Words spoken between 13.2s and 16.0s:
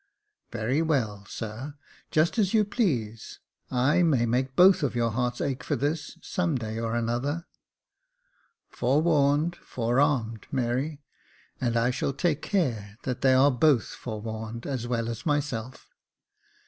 they are both forewarned as well as myself.